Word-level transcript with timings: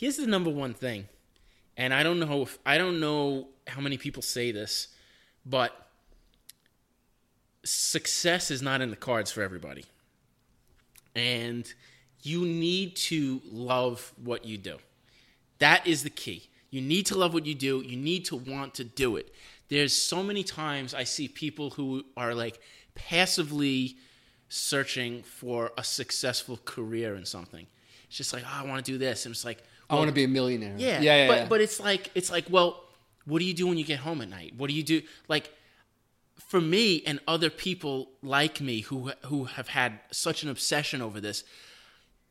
here's 0.00 0.16
the 0.16 0.26
number 0.26 0.48
one 0.48 0.72
thing, 0.72 1.06
and 1.76 1.92
I 1.92 2.02
don't 2.02 2.18
know 2.18 2.42
if 2.42 2.58
I 2.64 2.78
don't 2.78 3.00
know 3.00 3.48
how 3.66 3.82
many 3.82 3.98
people 3.98 4.22
say 4.22 4.50
this, 4.50 4.88
but 5.44 5.88
success 7.62 8.50
is 8.50 8.62
not 8.62 8.80
in 8.80 8.88
the 8.88 8.96
cards 8.96 9.30
for 9.30 9.42
everybody, 9.42 9.84
and 11.14 11.72
you 12.22 12.46
need 12.46 12.96
to 12.96 13.42
love 13.52 14.14
what 14.24 14.46
you 14.46 14.56
do. 14.56 14.78
That 15.58 15.86
is 15.86 16.02
the 16.02 16.10
key. 16.10 16.48
You 16.70 16.80
need 16.80 17.04
to 17.06 17.18
love 17.18 17.34
what 17.34 17.44
you 17.44 17.54
do. 17.54 17.82
You 17.84 17.96
need 17.96 18.24
to 18.26 18.36
want 18.36 18.74
to 18.74 18.84
do 18.84 19.16
it. 19.16 19.34
There's 19.68 19.92
so 19.92 20.22
many 20.22 20.42
times 20.42 20.94
I 20.94 21.04
see 21.04 21.28
people 21.28 21.70
who 21.70 22.04
are 22.16 22.34
like 22.34 22.58
passively 22.94 23.96
searching 24.48 25.22
for 25.22 25.72
a 25.76 25.84
successful 25.84 26.58
career 26.64 27.16
in 27.16 27.26
something. 27.26 27.66
It's 28.08 28.16
just 28.16 28.32
like, 28.32 28.44
oh, 28.46 28.64
I 28.64 28.66
want 28.66 28.84
to 28.84 28.92
do 28.92 28.98
this. 28.98 29.26
And 29.26 29.32
it's 29.34 29.44
like, 29.44 29.62
I 29.90 29.96
want 29.96 30.08
to 30.08 30.14
be 30.14 30.24
a 30.24 30.28
millionaire. 30.28 30.74
yeah, 30.76 31.00
yeah, 31.00 31.16
yeah. 31.16 31.28
But 31.28 31.38
yeah. 31.38 31.46
but 31.48 31.60
it's 31.60 31.80
like 31.80 32.10
it's 32.14 32.30
like, 32.30 32.46
well, 32.48 32.82
what 33.24 33.38
do 33.40 33.44
you 33.44 33.54
do 33.54 33.66
when 33.66 33.78
you 33.78 33.84
get 33.84 34.00
home 34.00 34.20
at 34.20 34.28
night? 34.28 34.54
What 34.56 34.68
do 34.68 34.74
you 34.74 34.82
do? 34.82 35.02
Like 35.28 35.52
for 36.48 36.60
me 36.60 37.02
and 37.06 37.20
other 37.28 37.50
people 37.50 38.10
like 38.22 38.60
me 38.60 38.80
who 38.80 39.12
who 39.26 39.44
have 39.44 39.68
had 39.68 40.00
such 40.10 40.42
an 40.42 40.48
obsession 40.48 41.02
over 41.02 41.20
this, 41.20 41.44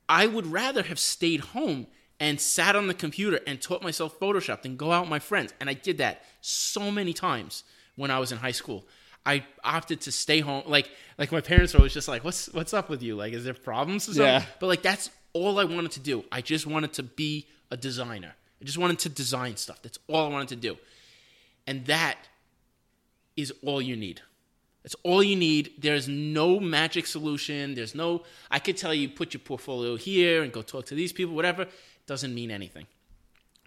I 0.07 0.27
would 0.27 0.47
rather 0.47 0.83
have 0.83 0.99
stayed 0.99 1.39
home 1.39 1.87
and 2.19 2.39
sat 2.39 2.75
on 2.75 2.87
the 2.87 2.93
computer 2.93 3.39
and 3.47 3.61
taught 3.61 3.81
myself 3.81 4.19
Photoshop 4.19 4.63
than 4.63 4.75
go 4.75 4.91
out 4.91 5.03
with 5.03 5.09
my 5.09 5.19
friends. 5.19 5.53
And 5.59 5.69
I 5.69 5.73
did 5.73 5.99
that 5.99 6.23
so 6.41 6.91
many 6.91 7.13
times 7.13 7.63
when 7.95 8.11
I 8.11 8.19
was 8.19 8.31
in 8.31 8.37
high 8.39 8.51
school. 8.51 8.85
I 9.25 9.45
opted 9.63 10.01
to 10.01 10.11
stay 10.11 10.39
home. 10.39 10.63
Like 10.65 10.89
like 11.17 11.31
my 11.31 11.41
parents 11.41 11.73
were 11.73 11.79
always 11.79 11.93
just 11.93 12.07
like, 12.07 12.23
"What's 12.23 12.47
what's 12.53 12.73
up 12.73 12.89
with 12.89 13.03
you? 13.03 13.15
Like, 13.15 13.33
is 13.33 13.43
there 13.43 13.53
problems 13.53 14.09
or 14.09 14.13
something?" 14.13 14.25
Yeah. 14.25 14.43
But 14.59 14.67
like 14.67 14.81
that's 14.81 15.09
all 15.33 15.59
I 15.59 15.63
wanted 15.63 15.91
to 15.91 15.99
do. 15.99 16.23
I 16.31 16.41
just 16.41 16.65
wanted 16.67 16.93
to 16.93 17.03
be 17.03 17.47
a 17.71 17.77
designer. 17.77 18.35
I 18.61 18.65
just 18.65 18.77
wanted 18.77 18.99
to 18.99 19.09
design 19.09 19.57
stuff. 19.57 19.81
That's 19.81 19.99
all 20.07 20.25
I 20.25 20.29
wanted 20.29 20.49
to 20.49 20.55
do. 20.55 20.77
And 21.67 21.85
that 21.85 22.17
is 23.37 23.53
all 23.63 23.81
you 23.81 23.95
need. 23.95 24.21
That's 24.83 24.95
all 25.03 25.21
you 25.21 25.35
need. 25.35 25.73
There's 25.77 26.07
no 26.07 26.59
magic 26.59 27.05
solution. 27.05 27.75
There's 27.75 27.95
no 27.95 28.23
I 28.49 28.59
could 28.59 28.77
tell 28.77 28.93
you 28.93 29.09
put 29.09 29.33
your 29.33 29.41
portfolio 29.41 29.95
here 29.95 30.43
and 30.43 30.51
go 30.51 30.61
talk 30.61 30.85
to 30.87 30.95
these 30.95 31.13
people, 31.13 31.35
whatever. 31.35 31.63
It 31.63 31.71
doesn't 32.07 32.33
mean 32.33 32.51
anything. 32.51 32.87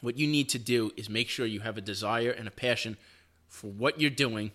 What 0.00 0.18
you 0.18 0.26
need 0.26 0.48
to 0.50 0.58
do 0.58 0.90
is 0.96 1.08
make 1.08 1.28
sure 1.28 1.46
you 1.46 1.60
have 1.60 1.78
a 1.78 1.80
desire 1.80 2.30
and 2.30 2.48
a 2.48 2.50
passion 2.50 2.96
for 3.48 3.68
what 3.68 4.00
you're 4.00 4.10
doing 4.10 4.50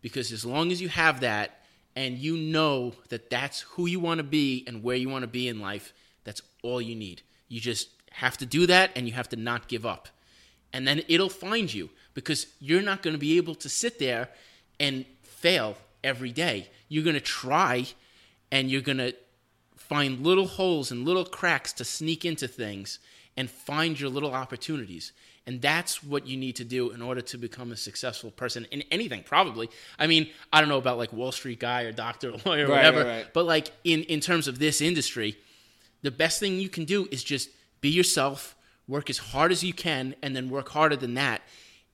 because 0.00 0.32
as 0.32 0.44
long 0.44 0.72
as 0.72 0.80
you 0.80 0.88
have 0.88 1.20
that 1.20 1.60
and 1.94 2.16
you 2.16 2.36
know 2.36 2.94
that 3.08 3.28
that's 3.28 3.60
who 3.60 3.86
you 3.86 4.00
want 4.00 4.18
to 4.18 4.24
be 4.24 4.64
and 4.66 4.82
where 4.82 4.96
you 4.96 5.08
want 5.08 5.22
to 5.22 5.28
be 5.28 5.48
in 5.48 5.60
life, 5.60 5.92
that's 6.24 6.42
all 6.62 6.80
you 6.80 6.94
need. 6.94 7.22
You 7.48 7.60
just 7.60 7.88
have 8.12 8.36
to 8.38 8.46
do 8.46 8.66
that 8.66 8.90
and 8.96 9.06
you 9.06 9.12
have 9.14 9.28
to 9.30 9.36
not 9.36 9.68
give 9.68 9.86
up. 9.86 10.08
And 10.72 10.86
then 10.86 11.02
it'll 11.08 11.28
find 11.28 11.72
you 11.72 11.90
because 12.14 12.46
you're 12.60 12.82
not 12.82 13.02
going 13.02 13.14
to 13.14 13.18
be 13.18 13.36
able 13.36 13.54
to 13.56 13.68
sit 13.68 13.98
there 13.98 14.28
and 14.78 15.04
fail 15.22 15.76
every 16.04 16.32
day. 16.32 16.68
You're 16.88 17.04
going 17.04 17.14
to 17.14 17.20
try 17.20 17.86
and 18.52 18.70
you're 18.70 18.80
going 18.80 18.98
to 18.98 19.14
find 19.76 20.20
little 20.24 20.46
holes 20.46 20.90
and 20.92 21.04
little 21.04 21.24
cracks 21.24 21.72
to 21.74 21.84
sneak 21.84 22.24
into 22.24 22.46
things 22.46 22.98
and 23.36 23.50
find 23.50 23.98
your 23.98 24.10
little 24.10 24.32
opportunities. 24.32 25.12
And 25.46 25.60
that's 25.60 26.02
what 26.04 26.26
you 26.26 26.36
need 26.36 26.56
to 26.56 26.64
do 26.64 26.90
in 26.90 27.02
order 27.02 27.20
to 27.22 27.38
become 27.38 27.72
a 27.72 27.76
successful 27.76 28.30
person 28.30 28.66
in 28.70 28.82
anything, 28.90 29.22
probably. 29.24 29.68
I 29.98 30.06
mean, 30.06 30.28
I 30.52 30.60
don't 30.60 30.68
know 30.68 30.78
about 30.78 30.98
like 30.98 31.12
Wall 31.12 31.32
Street 31.32 31.58
guy 31.58 31.82
or 31.82 31.92
doctor 31.92 32.30
or 32.30 32.36
lawyer 32.46 32.66
or 32.66 32.68
Right, 32.70 32.76
whatever, 32.76 32.98
right, 33.04 33.06
right. 33.22 33.26
but 33.32 33.46
like 33.46 33.72
in, 33.82 34.02
in 34.04 34.20
terms 34.20 34.46
of 34.46 34.58
this 34.58 34.80
industry, 34.80 35.36
the 36.02 36.10
best 36.10 36.40
thing 36.40 36.58
you 36.58 36.68
can 36.68 36.84
do 36.84 37.08
is 37.10 37.22
just 37.22 37.50
be 37.80 37.88
yourself, 37.88 38.56
work 38.88 39.10
as 39.10 39.18
hard 39.18 39.52
as 39.52 39.62
you 39.62 39.72
can, 39.72 40.14
and 40.22 40.34
then 40.34 40.50
work 40.50 40.68
harder 40.70 40.96
than 40.96 41.14
that. 41.14 41.42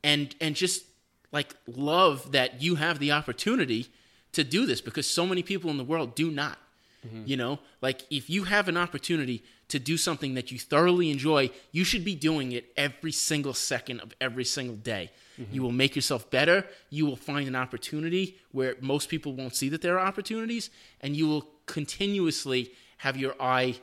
And 0.03 0.35
and 0.41 0.55
just 0.55 0.85
like 1.33 1.55
love 1.67 2.33
that 2.33 2.63
you 2.63 2.77
have 2.77 2.99
the 2.99 3.13
opportunity 3.13 3.89
to 4.33 4.45
do 4.45 4.67
this 4.67 4.81
because 4.81 5.09
so 5.09 5.27
many 5.27 5.43
people 5.43 5.71
in 5.71 5.77
the 5.77 5.85
world 5.85 6.15
do 6.15 6.31
not. 6.31 6.59
Mm-hmm. 7.07 7.23
You 7.27 7.37
know, 7.37 7.59
like 7.83 8.03
if 8.11 8.29
you 8.31 8.45
have 8.45 8.69
an 8.69 8.77
opportunity 8.77 9.45
to 9.69 9.79
do 9.79 9.97
something 9.97 10.35
that 10.35 10.53
you 10.53 10.59
thoroughly 10.59 11.11
enjoy, 11.11 11.51
you 11.73 11.85
should 11.85 12.05
be 12.05 12.15
doing 12.15 12.53
it 12.53 12.73
every 12.77 13.13
single 13.13 13.55
second 13.55 14.01
of 14.01 14.15
every 14.21 14.45
single 14.45 14.77
day. 14.77 15.11
Mm-hmm. 15.41 15.55
You 15.55 15.63
will 15.63 15.73
make 15.73 15.97
yourself 15.97 16.31
better. 16.31 16.65
You 16.91 17.07
will 17.07 17.17
find 17.17 17.49
an 17.49 17.57
opportunity 17.57 18.39
where 18.53 18.77
most 18.81 19.09
people 19.09 19.35
won't 19.35 19.55
see 19.55 19.69
that 19.71 19.83
there 19.83 19.99
are 19.99 20.07
opportunities, 20.07 20.71
and 21.01 21.17
you 21.17 21.27
will 21.27 21.49
continuously 21.67 22.73
have 22.99 23.17
your 23.17 23.35
eye 23.41 23.77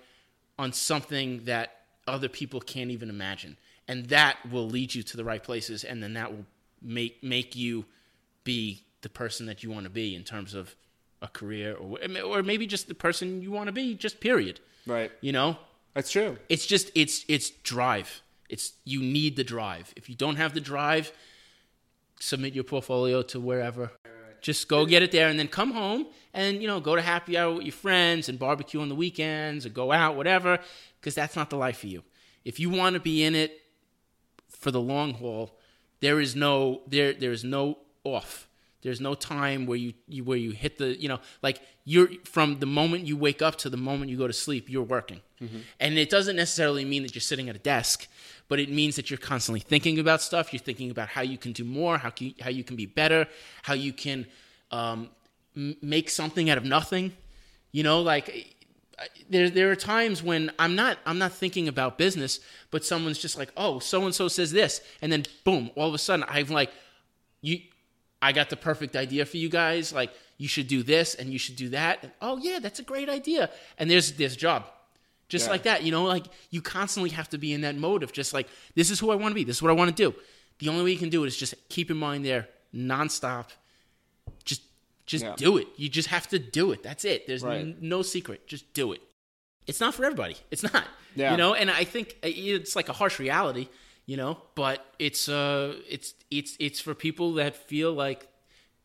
on 0.63 0.74
something 0.74 1.44
that 1.46 1.81
other 2.07 2.29
people 2.29 2.59
can't 2.59 2.90
even 2.90 3.09
imagine. 3.09 3.57
And 3.88 4.06
that 4.07 4.38
will 4.50 4.68
lead 4.68 4.96
you 4.96 5.03
to 5.03 5.18
the 5.18 5.25
right 5.25 5.44
places, 5.44 5.84
and 5.84 6.01
then 6.01 6.13
that 6.13 6.31
will 6.31 6.46
make 6.81 7.22
make 7.24 7.56
you 7.56 7.85
be 8.44 8.84
the 9.02 9.09
person 9.09 9.46
that 9.46 9.63
you 9.63 9.69
want 9.69 9.84
to 9.84 9.90
be 9.90 10.16
in 10.16 10.23
terms 10.23 10.53
of 10.53 10.75
a 11.22 11.28
career 11.28 11.75
or 11.75 11.97
or 12.22 12.44
maybe 12.44 12.66
just 12.68 12.88
the 12.88 12.96
person 12.96 13.41
you 13.41 13.52
want 13.52 13.68
to 13.68 13.72
be 13.72 13.96
just 13.96 14.19
period 14.19 14.59
right. 14.85 15.12
you 15.22 15.31
know 15.31 15.57
That's 15.94 16.12
true. 16.12 16.38
it's 16.50 16.66
just 16.66 16.91
it's 16.96 17.23
it's 17.29 17.50
drive 17.50 18.22
it's 18.50 18.73
you 18.84 19.00
need 19.02 19.38
the 19.38 19.44
drive 19.46 19.94
if 19.96 20.09
you 20.09 20.16
don't 20.16 20.35
have 20.35 20.53
the 20.53 20.59
drive 20.59 21.13
submit 22.19 22.53
your 22.53 22.66
portfolio 22.66 23.22
to 23.22 23.40
wherever 23.40 23.91
just 24.43 24.67
go 24.67 24.85
get 24.85 25.01
it 25.01 25.11
there 25.11 25.29
and 25.29 25.39
then 25.39 25.47
come 25.47 25.71
home 25.71 26.05
and 26.33 26.61
you 26.61 26.67
know 26.67 26.79
go 26.79 26.95
to 26.95 27.01
happy 27.01 27.35
hour 27.35 27.55
with 27.55 27.63
your 27.63 27.73
friends 27.73 28.29
and 28.29 28.37
barbecue 28.37 28.79
on 28.79 28.89
the 28.89 28.95
weekends 28.95 29.65
or 29.65 29.69
go 29.69 29.91
out 29.91 30.15
whatever 30.15 30.59
because 30.99 31.15
that's 31.15 31.35
not 31.35 31.49
the 31.49 31.57
life 31.57 31.79
for 31.79 31.87
you. 31.87 32.03
If 32.45 32.59
you 32.59 32.69
want 32.69 32.93
to 32.93 32.99
be 32.99 33.23
in 33.23 33.33
it 33.33 33.61
for 34.49 34.69
the 34.69 34.81
long 34.81 35.15
haul 35.15 35.57
there 36.01 36.19
is 36.19 36.35
no 36.35 36.81
there 36.87 37.13
there 37.13 37.31
is 37.31 37.43
no 37.43 37.79
off 38.03 38.47
there's 38.83 39.01
no 39.01 39.16
time 39.16 39.66
where 39.66 39.77
you, 39.77 39.94
you 40.07 40.23
where 40.23 40.38
you 40.38 40.51
hit 40.51 40.77
the 40.77 40.99
you 41.01 41.09
know 41.09 41.19
like 41.41 41.61
you're 41.85 42.09
from 42.25 42.59
the 42.59 42.66
moment 42.66 43.05
you 43.07 43.17
wake 43.17 43.41
up 43.41 43.55
to 43.57 43.69
the 43.69 43.77
moment 43.77 44.11
you 44.11 44.17
go 44.17 44.27
to 44.27 44.33
sleep 44.33 44.69
you're 44.69 44.83
working. 44.83 45.21
And 45.79 45.97
it 45.97 46.09
doesn't 46.09 46.38
necessarily 46.38 46.85
mean 46.85 47.03
that 47.03 47.13
you're 47.16 47.22
sitting 47.22 47.49
at 47.49 47.55
a 47.55 47.59
desk 47.59 48.07
but 48.49 48.59
it 48.59 48.69
means 48.69 48.95
that 48.97 49.09
you're 49.09 49.17
constantly 49.17 49.59
thinking 49.61 49.99
about 49.99 50.22
stuff. 50.22 50.53
You're 50.53 50.59
thinking 50.59 50.91
about 50.91 51.07
how 51.07 51.22
you 51.22 51.38
can 51.38 51.51
do 51.53 51.63
more 51.63 51.97
how 51.97 52.11
can, 52.11 52.33
how 52.39 52.49
you 52.49 52.63
can 52.63 52.75
be 52.75 52.85
better 52.85 53.27
how 53.63 53.73
you 53.73 53.93
can 53.93 54.27
um, 54.72 55.09
m- 55.55 55.75
make 55.81 56.09
something 56.09 56.49
out 56.49 56.57
of 56.57 56.66
nothing. 56.66 57.13
You 57.72 57.83
know 57.83 58.01
like 58.01 58.53
there 59.29 59.49
there 59.49 59.72
are 59.72 59.75
times 59.75 60.22
when 60.22 60.51
I'm 60.59 60.75
not 60.75 60.97
I'm 61.05 61.17
not 61.17 61.33
thinking 61.33 61.67
about 61.67 61.97
business, 61.97 62.39
but 62.72 62.85
someone's 62.85 63.19
just 63.19 63.38
like, 63.38 63.51
oh, 63.57 63.79
so 63.79 64.05
and 64.05 64.13
so 64.13 64.27
says 64.27 64.51
this, 64.51 64.81
and 65.01 65.11
then 65.11 65.23
boom, 65.43 65.72
all 65.75 65.88
of 65.88 65.93
a 65.93 65.97
sudden 65.97 66.25
I'm 66.27 66.47
like, 66.47 66.72
you, 67.41 67.61
I 68.23 68.31
got 68.31 68.50
the 68.50 68.56
perfect 68.57 68.95
idea 68.95 69.25
for 69.25 69.38
you 69.38 69.50
guys. 69.50 69.91
Like 69.94 70.11
you 70.38 70.47
should 70.47 70.67
do 70.67 70.81
this 70.84 71.16
and 71.16 71.29
you 71.31 71.38
should 71.39 71.56
do 71.56 71.69
that. 71.69 72.00
And, 72.03 72.11
oh 72.22 72.38
yeah, 72.38 72.59
that's 72.59 72.79
a 72.79 72.84
great 72.84 73.09
idea. 73.09 73.50
And 73.78 73.89
there's 73.91 74.13
this 74.13 74.35
job, 74.35 74.66
just 75.29 75.45
Yeah. 75.45 75.51
like 75.51 75.63
that. 75.63 75.84
You 75.84 75.91
know, 75.91 76.06
like 76.06 76.25
you 76.50 76.61
constantly 76.61 77.09
have 77.11 77.29
to 77.29 77.38
be 77.38 77.53
in 77.53 77.61
that 77.61 77.75
mode 77.75 78.01
of 78.03 78.11
just 78.13 78.34
like 78.34 78.47
this 78.75 78.89
is 78.91 79.00
who 79.00 79.11
I 79.11 79.16
want 79.16 79.31
to 79.31 79.35
be. 79.35 79.44
This 79.44 79.57
is 79.57 79.61
what 79.61 79.69
I 79.72 79.75
want 79.81 79.95
to 79.95 80.03
do. 80.11 80.16
The 80.59 80.69
only 80.69 80.84
way 80.84 80.91
you 80.91 80.97
can 81.00 81.09
do 81.09 81.23
it 81.23 81.28
is 81.28 81.38
just 81.38 81.53
keep 81.69 81.89
your 81.89 81.97
mind 81.97 82.25
there 82.25 82.47
nonstop. 82.73 83.47
Just 84.45 84.61
just 85.05 85.23
Yeah. 85.25 85.35
do 85.35 85.57
it. 85.57 85.67
You 85.75 85.90
just 85.90 86.07
have 86.09 86.28
to 86.29 86.40
do 86.40 86.72
it. 86.72 86.81
That's 86.84 87.03
it. 87.05 87.28
There's 87.28 87.44
Right. 87.44 87.59
n- 87.61 87.78
no 87.81 88.01
secret. 88.03 88.47
Just 88.47 88.73
do 88.73 88.94
it. 88.94 89.01
It's 89.67 89.79
not 89.79 89.94
for 89.95 90.05
everybody. 90.05 90.38
It's 90.51 90.63
not. 90.63 90.85
Yeah. 91.16 91.31
You 91.31 91.38
know, 91.38 91.53
and 91.53 91.69
I 91.69 91.84
think 91.84 92.17
uh, 92.23 92.28
it's 92.29 92.75
like 92.75 92.90
a 92.90 92.94
harsh 92.94 93.19
reality, 93.19 93.67
you 94.06 94.18
know, 94.18 94.38
but 94.56 94.86
it's 95.00 95.30
uh 95.30 95.75
it's 95.90 96.14
it's 96.30 96.56
it's 96.59 96.80
for 96.80 96.94
people 96.94 97.34
that 97.34 97.56
feel 97.56 97.94
like 97.94 98.28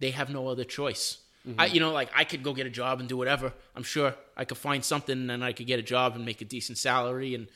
they 0.01 0.11
have 0.11 0.31
no 0.31 0.49
other 0.49 0.65
choice. 0.65 1.19
I 1.59 1.67
you 1.67 1.81
know, 1.81 1.93
like 1.93 2.11
I 2.15 2.25
could 2.25 2.43
go 2.43 2.53
get 2.53 2.67
a 2.67 2.71
job 2.71 3.01
and 3.01 3.09
do 3.09 3.17
whatever. 3.17 3.55
I'm 3.75 3.83
sure 3.83 4.15
I 4.37 4.45
could 4.45 4.59
find 4.59 4.85
something 4.85 5.31
and 5.31 5.43
I 5.43 5.53
could 5.53 5.67
get 5.67 5.79
a 5.79 5.83
job 5.83 6.15
and 6.15 6.25
make 6.25 6.43
a 6.43 6.45
decent 6.45 6.77
salary 6.77 7.35
and 7.35 7.49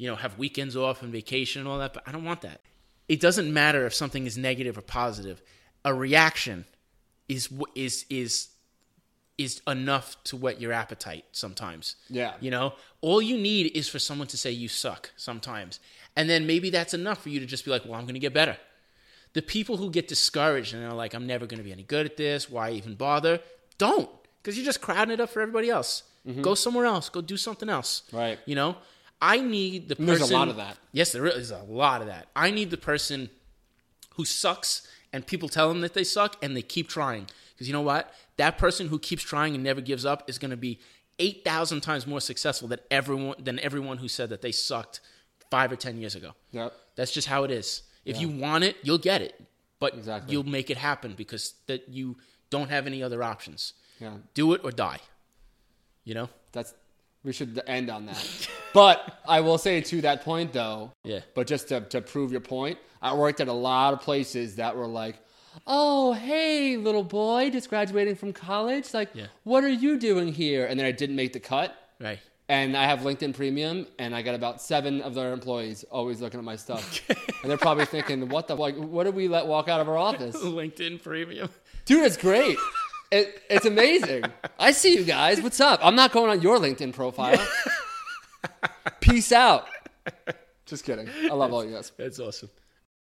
you 0.00 0.08
know, 0.08 0.16
have 0.16 0.38
weekends 0.38 0.76
off 0.76 1.02
and 1.02 1.12
vacation 1.12 1.60
and 1.60 1.68
all 1.68 1.78
that, 1.78 1.92
but 1.92 2.02
I 2.06 2.12
don't 2.12 2.24
want 2.24 2.40
that. 2.40 2.62
It 3.06 3.20
doesn't 3.20 3.52
matter 3.52 3.84
if 3.84 3.92
something 3.92 4.24
is 4.24 4.38
negative 4.38 4.78
or 4.78 4.80
positive. 4.80 5.42
A 5.84 5.92
reaction 5.92 6.64
is 7.28 7.50
is 7.74 8.06
is 8.08 8.48
is 9.40 9.62
enough 9.66 10.22
to 10.24 10.36
whet 10.36 10.60
your 10.60 10.72
appetite 10.72 11.24
sometimes. 11.32 11.96
Yeah. 12.10 12.34
You 12.40 12.50
know, 12.50 12.74
all 13.00 13.22
you 13.22 13.38
need 13.38 13.72
is 13.74 13.88
for 13.88 13.98
someone 13.98 14.28
to 14.28 14.36
say 14.36 14.50
you 14.50 14.68
suck 14.68 15.10
sometimes. 15.16 15.80
And 16.14 16.28
then 16.28 16.46
maybe 16.46 16.68
that's 16.68 16.92
enough 16.92 17.22
for 17.22 17.30
you 17.30 17.40
to 17.40 17.46
just 17.46 17.64
be 17.64 17.70
like, 17.70 17.84
well, 17.86 17.94
I'm 17.94 18.04
going 18.04 18.14
to 18.14 18.20
get 18.20 18.34
better. 18.34 18.58
The 19.32 19.40
people 19.40 19.78
who 19.78 19.90
get 19.90 20.08
discouraged 20.08 20.74
and 20.74 20.82
they're 20.82 20.92
like, 20.92 21.14
I'm 21.14 21.26
never 21.26 21.46
going 21.46 21.58
to 21.58 21.64
be 21.64 21.72
any 21.72 21.84
good 21.84 22.04
at 22.04 22.16
this. 22.18 22.50
Why 22.50 22.72
even 22.72 22.96
bother? 22.96 23.40
Don't, 23.78 24.10
because 24.42 24.56
you're 24.56 24.66
just 24.66 24.82
crowding 24.82 25.14
it 25.14 25.20
up 25.20 25.30
for 25.30 25.40
everybody 25.40 25.70
else. 25.70 26.02
Mm-hmm. 26.28 26.42
Go 26.42 26.54
somewhere 26.54 26.84
else. 26.84 27.08
Go 27.08 27.22
do 27.22 27.38
something 27.38 27.70
else. 27.70 28.02
Right. 28.12 28.38
You 28.44 28.56
know, 28.56 28.76
I 29.22 29.40
need 29.40 29.88
the 29.88 29.96
person. 29.96 30.06
there's 30.06 30.30
a 30.30 30.34
lot 30.34 30.48
of 30.48 30.56
that. 30.56 30.76
Yes, 30.92 31.12
there 31.12 31.26
is 31.26 31.50
a 31.50 31.62
lot 31.62 32.02
of 32.02 32.08
that. 32.08 32.28
I 32.36 32.50
need 32.50 32.70
the 32.70 32.76
person 32.76 33.30
who 34.14 34.24
sucks 34.24 34.86
and 35.12 35.26
people 35.26 35.48
tell 35.48 35.68
them 35.68 35.80
that 35.80 35.94
they 35.94 36.04
suck 36.04 36.36
and 36.42 36.56
they 36.56 36.62
keep 36.62 36.88
trying. 36.88 37.26
Because 37.54 37.66
you 37.66 37.72
know 37.72 37.80
what? 37.82 38.14
That 38.36 38.58
person 38.58 38.88
who 38.88 38.98
keeps 38.98 39.22
trying 39.22 39.54
and 39.54 39.62
never 39.64 39.80
gives 39.80 40.04
up 40.04 40.28
is 40.28 40.38
going 40.38 40.50
to 40.52 40.56
be 40.56 40.78
8,000 41.18 41.80
times 41.80 42.06
more 42.06 42.20
successful 42.20 42.68
than 42.68 42.78
everyone, 42.90 43.36
than 43.42 43.58
everyone 43.60 43.98
who 43.98 44.08
said 44.08 44.30
that 44.30 44.40
they 44.40 44.52
sucked 44.52 45.00
five 45.50 45.70
or 45.72 45.76
ten 45.76 45.98
years 45.98 46.14
ago. 46.14 46.32
Yep. 46.52 46.72
That's 46.96 47.10
just 47.12 47.26
how 47.28 47.44
it 47.44 47.50
is. 47.50 47.82
If 48.04 48.20
you 48.20 48.28
want 48.28 48.64
it, 48.64 48.76
you'll 48.82 48.98
get 48.98 49.20
it, 49.20 49.38
but 49.78 49.94
Exactly. 49.94 50.32
you'll 50.32 50.44
make 50.46 50.70
it 50.70 50.78
happen 50.78 51.14
because 51.16 51.54
that 51.66 51.88
you 51.88 52.16
don't 52.48 52.70
have 52.70 52.86
any 52.86 53.02
other 53.02 53.22
options. 53.22 53.74
Yeah. 53.98 54.14
Do 54.32 54.54
it 54.54 54.62
or 54.64 54.70
die. 54.70 55.00
You 56.04 56.14
know? 56.14 56.28
That's 56.52 56.72
we 57.22 57.32
should 57.32 57.60
end 57.66 57.90
on 57.90 58.06
that. 58.06 58.48
but 58.74 59.20
I 59.26 59.40
will 59.40 59.58
say 59.58 59.80
to 59.80 60.00
that 60.02 60.24
point 60.24 60.52
though, 60.52 60.92
Yeah. 61.04 61.20
But 61.34 61.46
just 61.46 61.68
to, 61.68 61.80
to 61.82 62.00
prove 62.00 62.32
your 62.32 62.40
point, 62.40 62.78
I 63.02 63.14
worked 63.14 63.40
at 63.40 63.48
a 63.48 63.52
lot 63.52 63.92
of 63.94 64.00
places 64.00 64.56
that 64.56 64.76
were 64.76 64.86
like, 64.86 65.16
"Oh, 65.66 66.12
hey, 66.12 66.76
little 66.76 67.02
boy, 67.04 67.50
just 67.50 67.68
graduating 67.70 68.16
from 68.16 68.32
college. 68.32 68.92
Like, 68.94 69.10
Yeah. 69.14 69.26
what 69.44 69.64
are 69.64 69.68
you 69.68 69.98
doing 69.98 70.32
here?" 70.32 70.66
And 70.66 70.78
then 70.78 70.86
I 70.86 70.92
didn't 70.92 71.16
make 71.16 71.32
the 71.32 71.40
cut. 71.40 71.74
Right. 72.00 72.18
And 72.48 72.76
I 72.76 72.84
have 72.84 73.00
LinkedIn 73.00 73.34
Premium, 73.36 73.86
and 73.98 74.12
I 74.14 74.22
got 74.22 74.34
about 74.34 74.60
seven 74.60 75.02
of 75.02 75.14
their 75.14 75.32
employees 75.32 75.84
always 75.90 76.20
looking 76.20 76.38
at 76.40 76.44
my 76.44 76.56
stuff, 76.56 77.00
and 77.42 77.50
they're 77.50 77.56
probably 77.56 77.84
thinking, 77.86 78.28
"What 78.28 78.48
the 78.48 78.56
like? 78.56 78.76
What 78.76 79.04
did 79.04 79.14
we 79.14 79.28
let 79.28 79.46
walk 79.46 79.68
out 79.68 79.80
of 79.80 79.88
our 79.88 79.96
office?" 79.96 80.36
LinkedIn 80.42 81.02
premium. 81.02 81.48
Dude, 81.86 82.04
it's 82.04 82.16
great. 82.16 82.58
It, 83.12 83.42
it's 83.48 83.66
amazing. 83.66 84.24
I 84.58 84.72
see 84.72 84.94
you 84.94 85.04
guys. 85.04 85.40
What's 85.40 85.60
up? 85.60 85.80
I'm 85.82 85.94
not 85.96 86.12
going 86.12 86.30
on 86.30 86.42
your 86.42 86.58
LinkedIn 86.58 86.92
profile. 86.92 87.38
Peace 89.10 89.32
out. 89.32 89.66
Just 90.66 90.84
kidding. 90.84 91.08
I 91.24 91.34
love 91.34 91.52
all 91.52 91.64
you 91.64 91.72
guys. 91.72 91.90
That's 91.96 92.20
awesome. 92.20 92.48